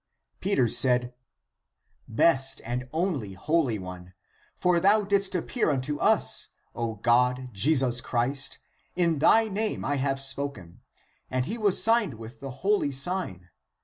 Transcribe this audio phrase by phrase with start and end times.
[0.39, 1.13] (Peter said)"
[2.07, 4.15] Best and only Holy One,
[4.57, 8.57] for thou didst appear unto us, O God Jesus Christ,
[8.95, 10.81] in thy name I have spoken,
[11.29, 13.49] and he was signed with thy holy sign.